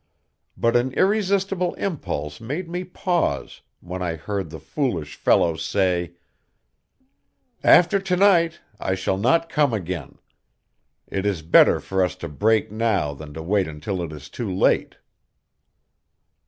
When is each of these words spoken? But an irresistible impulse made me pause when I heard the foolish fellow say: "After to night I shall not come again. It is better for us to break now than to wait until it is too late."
But 0.57 0.75
an 0.75 0.93
irresistible 0.93 1.75
impulse 1.75 2.41
made 2.41 2.67
me 2.67 2.83
pause 2.83 3.61
when 3.81 4.01
I 4.01 4.15
heard 4.15 4.49
the 4.49 4.59
foolish 4.59 5.15
fellow 5.15 5.55
say: 5.55 6.13
"After 7.63 7.99
to 7.99 8.15
night 8.15 8.61
I 8.79 8.95
shall 8.95 9.19
not 9.19 9.47
come 9.47 9.75
again. 9.75 10.17
It 11.05 11.27
is 11.27 11.43
better 11.43 11.79
for 11.79 12.03
us 12.03 12.15
to 12.15 12.27
break 12.27 12.71
now 12.71 13.13
than 13.13 13.31
to 13.35 13.43
wait 13.43 13.67
until 13.67 14.01
it 14.01 14.11
is 14.11 14.27
too 14.27 14.51
late." 14.51 14.95